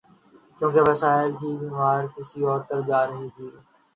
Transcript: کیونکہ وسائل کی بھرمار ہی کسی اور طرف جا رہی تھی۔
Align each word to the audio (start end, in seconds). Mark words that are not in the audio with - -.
کیونکہ 0.61 0.81
وسائل 0.89 1.31
کی 1.31 1.49
بھرمار 1.59 1.99
ہی 2.03 2.07
کسی 2.15 2.39
اور 2.43 2.59
طرف 2.69 2.83
جا 2.87 3.01
رہی 3.07 3.27
تھی۔ 3.35 3.47